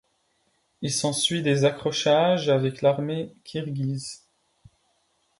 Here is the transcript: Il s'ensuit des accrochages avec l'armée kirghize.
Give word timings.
Il 0.81 0.91
s'ensuit 0.91 1.43
des 1.43 1.63
accrochages 1.63 2.49
avec 2.49 2.81
l'armée 2.81 3.35
kirghize. 3.43 4.25